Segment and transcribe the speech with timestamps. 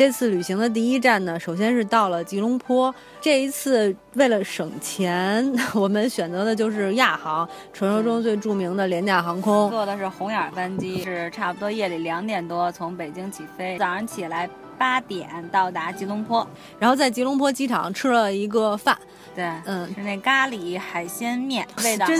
[0.00, 2.92] 这次旅行的第一站呢，首先是到了吉隆坡。
[3.20, 9.68] 这一次为了省钱， 我们选择的就是亚航，传说中最著名的廉价航空。
[9.68, 14.48] 坐的是红眼儿班机，是差不多夜里两点多从北京起飞，早上起来
[14.80, 16.46] 八点到达吉隆坡，
[16.78, 18.96] 然后在吉隆坡机场吃了一个饭。
[19.36, 22.18] 对，嗯，是那咖喱海鲜面，味道真。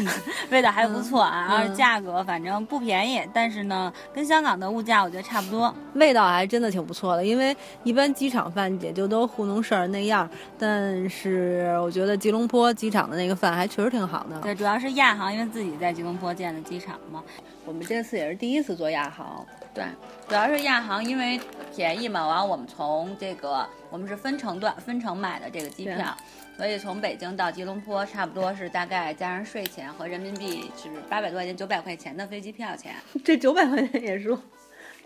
[0.50, 5.72] 味道还不错啊，嗯而价格反正不便宜，但是呢，跟香港的物价我觉得差不多。
[5.94, 7.54] 味道还真的挺不错的，因为
[7.84, 14.40] 一般机场饭也就都糊弄事儿那样，但是我觉得吉隆坡机场的那个饭还确实挺好的。
[14.40, 17.22] 对，主要是亚航，因为自己在吉隆坡建的机场嘛。
[17.66, 19.44] 我们这次也是第一次坐亚航，
[19.74, 19.84] 对，
[20.26, 21.38] 主要是亚航，因为
[21.76, 26.16] 便宜嘛，完了我们从这个我们是分成段分成买的这个机票，
[26.56, 32.94] 所以从北京到吉隆坡差不多是大概加上税钱和人民币是八百多块钱、九百块钱的飞机票钱。
[33.24, 34.40] 这九百块钱也说，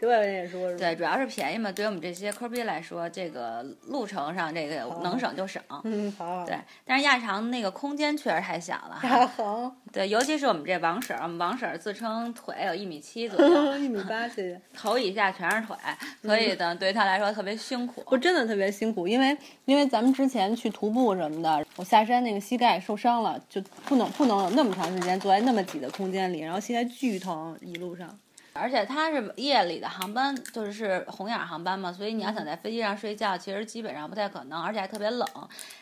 [0.03, 0.79] 九百块钱也说是吧？
[0.81, 5.63] 对，主要是便宜嘛，对于我们这些科逼来说，这个路程上这个能省就省。
[5.85, 6.45] 嗯，好好。
[6.45, 9.09] 对，但是亚长那个空间确实太小了哈。
[9.09, 14.61] 亚航对，尤其是我们这王婶儿，我们王婶儿自称腿有一米七左右， 一米八，谢谢。
[14.75, 15.77] 头以下全是腿，
[16.21, 18.03] 所以呢，对她来说特别辛苦。
[18.07, 28.19] 我真的特别辛苦，因为因为咱们之前去徒步什么的，我下山那个膝盖受伤了，就不能不能有那么长时间坐在那么挤的空间里，然后膝盖巨疼，一路上。
[28.55, 35.27] 而且它是夜里的航班，就是是红眼航班嘛，所以你要想在飞机上睡觉，其实基本上不太可能，而且还特别冷。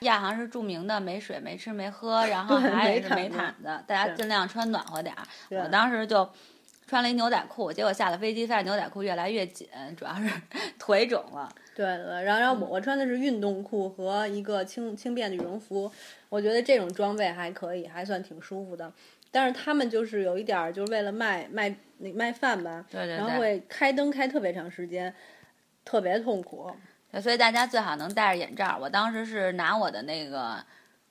[0.00, 5.22] 亚航是著名的没水、没吃、没喝，然后对还是没没毯子，大家尽量穿暖和点儿。
[5.62, 6.28] 我当时就
[6.86, 10.30] 穿了一牛仔裤，结果下了飞机发现牛仔裤越来越紧，主要是
[10.78, 11.48] 腿肿了。
[11.74, 15.90] 对对，然后然后我我穿的是运动裤和一个轻轻便的羽绒服，
[16.28, 18.92] 我觉得这种装备还可以，还算挺舒服的。
[19.30, 23.38] 但是他们就是有一点儿，就是为了卖卖那卖饭吧，对对然后。
[23.38, 25.14] 会开灯开特别长时间，
[25.84, 26.70] 特别痛苦。
[27.22, 28.78] 所以大家最好能戴着眼罩。
[28.80, 30.64] 我当时是拿我的那个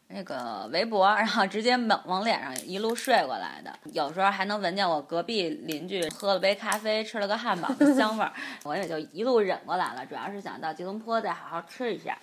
[0.07, 3.71] 那个围脖，然后直接往往脸上一路睡过来的。
[3.93, 8.31] 有时候还能闻见我隔壁邻居喝了杯咖啡，吃了个汉堡的香味儿，
[8.63, 10.05] 我也就一路忍过来了。
[10.05, 12.17] 主要是想到吉隆坡再好好吃一下。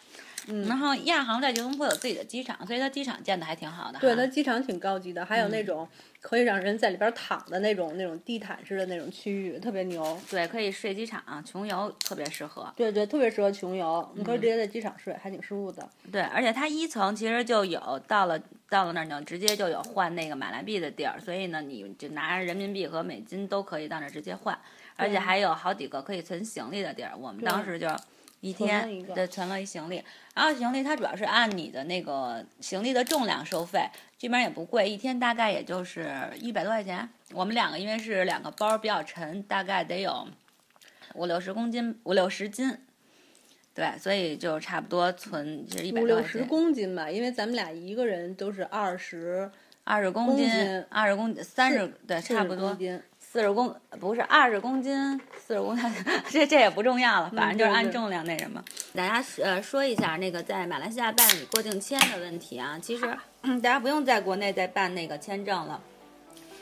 [0.48, 3.98] 嗯然后亚航在吉隆坡有自己的机场，所以它机场建的还挺好的。
[3.98, 5.88] 对，它机场挺高级的，还有那嗯种
[6.20, 10.18] 可以让人在里边躺的那种那种地毯式的那种区域，特别牛。
[10.30, 12.72] 对可以睡机场，穷游特别适合。
[12.76, 15.88] 对对，特别适合穷游，你可以嗯直接在机场睡，还挺舒服的。
[16.10, 24.58] 对，而且它一层其实就有，到了到了那儿呢，直接就有换那个马来币的地儿，所以呢，你就拿人民币和美金都可以到那儿直接换，
[24.96, 27.12] 而且还有好几个可以存行李的地儿。
[27.16, 27.88] 我们当时就
[28.40, 30.02] 一天对存了一行李，
[30.34, 37.08] 然后行李它主要是按你的那个行李的重量收费，基本上也不贵，一天大概也就是一百多块钱。
[37.32, 40.28] 我们两个因为是两个包比较沉，大概得有
[41.14, 42.78] 五六十公斤，五六十斤。
[43.74, 46.44] 对，所以就差不多存就是一百五六十。
[46.44, 49.50] 公斤吧，因为咱们俩一个人都是二十，
[49.84, 52.76] 二十公公斤斤，二十公斤，三十对，差不多。
[53.36, 55.84] 四十公不是二十公斤，四十公斤，
[56.30, 58.64] 这这也不重要了，反正就是按重量那什么。
[58.94, 63.06] 大家呃说一下那个在马来西亚办理过境签的问题啊，其实
[63.42, 65.78] 大家不用在国内再办那个签证了。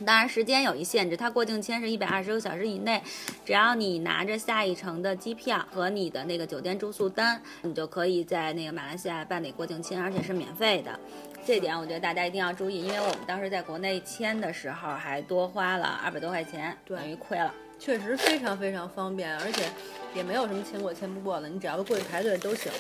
[0.05, 3.03] 当然，时间有一限制，它过境签是一百二十个小时以内，
[3.45, 10.99] 只要你拿着下一程的机票和你的那个酒店住宿单，你就可以在那个马来西亚办理过境签，而且是免费的。
[11.47, 17.55] 这点我觉得大家一定要注意，因为我们当时在国内签的时候还多花了二百多块钱，等于亏了。
[17.79, 19.65] 确实非常非常方便，而且
[20.15, 22.73] 也没有什么签过签不过的，你只要过去排队都行。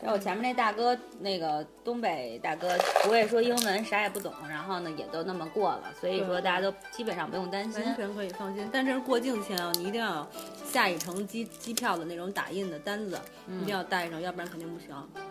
[0.00, 7.82] 然后我前面那大哥，那个东北大哥不会说英文，啥也不懂，然后呢也都那么过了，所以说大家都基本上不用担心。
[7.82, 8.68] 完全可以放心。
[8.72, 10.28] 但这是过境签啊，你一定要
[10.64, 13.18] 下一程机机票的那种打印的单子，
[13.48, 14.88] 一定要带上，要不然肯定不行。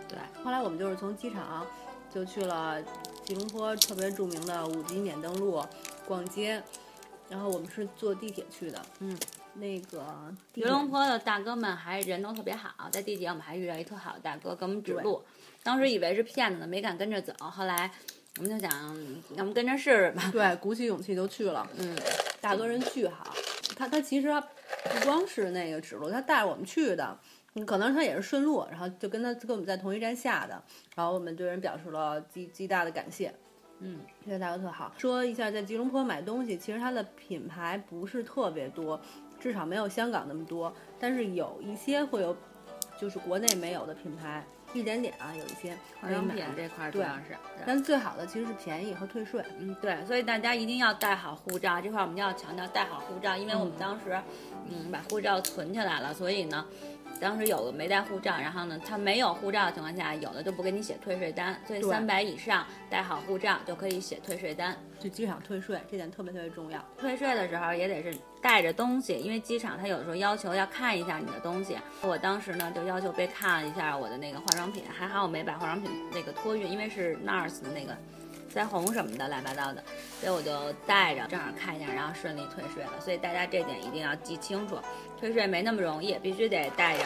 [0.07, 1.65] 对，后来我们就是从机场
[2.13, 2.81] 就去了
[3.23, 5.63] 吉隆坡特别著名的五级免登陆
[6.07, 6.61] 逛街，
[7.29, 8.81] 然后我们是坐地铁去的。
[8.99, 9.17] 嗯，
[9.55, 15.23] 那个吉隆坡的大哥们还人都特别好，在地铁我们还遇到一特好的大哥给我们指路，
[15.63, 17.89] 当时以为是骗子呢，没敢跟着走，后来
[18.37, 18.71] 我们就想，
[19.35, 20.29] 要么跟着试试吧。
[20.31, 21.67] 对，鼓起勇气就去了。
[21.77, 21.97] 嗯，
[22.41, 23.33] 大哥人巨好，
[23.77, 27.17] 他他其实他不光是那个指路，他带着我们去的，
[27.53, 30.61] 嗯可能他也是顺路，然后就跟他跟我们在同一站下的，
[30.95, 33.33] 然后我们对人表示了极极大的感谢。
[33.79, 34.93] 嗯，这个大哥特好。
[34.97, 38.99] 说一下，在吉隆坡买东西，其实它的品牌不是特别多，
[39.45, 42.35] 至少没有香港那么多，但是有一些会有，
[42.99, 44.43] 就是国内没有的品牌，
[44.73, 47.37] 一点点啊，有一些化妆品这块儿主要是。
[47.63, 49.45] 但最好的其实是便宜和退税。
[49.59, 54.19] 嗯，对，所以大家一定要带好护照，这块儿我们要强调带好护照，因为我们嗯当时，
[54.67, 56.65] 嗯，把护照存起来了，所以呢，
[57.25, 64.77] 当时有个没带护照，然后呢，他没有护照的情况下，有的就不给你写退税单，所以对三百以上带好护照就可以写退税单。
[64.99, 66.79] 去机场退税，这点特别特别重要。
[66.99, 71.75] 退税的时候也得是带着东西，因为机场它有时候要求要看一下你的东西。
[72.03, 77.97] 我当时呢就要求被看了一下我的那个化妆品，还好我没把化妆品那个托运，因为是 NARS 的那个
[78.55, 79.83] 腮红什么的乱七八糟的，
[80.21, 82.91] 所以我就带着正好看一下，然后顺利退税了。
[83.01, 84.77] 所以大家这点一定要记清楚，
[85.19, 87.03] 退税没那么容易，必须得带着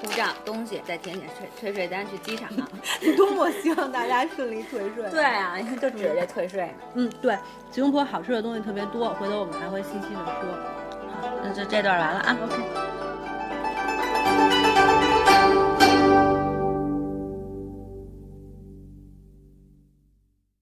[0.00, 2.48] 护照、东西，再填写退退税单去机场。
[3.16, 5.10] 多么希望大家顺利退税。
[5.10, 6.72] 对，啊， 就指着这退税。
[6.94, 7.36] 嗯，对，
[7.72, 10.84] 吉隆坡好吃的东西特别多，回头我们还会细细的说。
[11.20, 12.36] 好那就这段完了啊。
[12.44, 12.93] OK。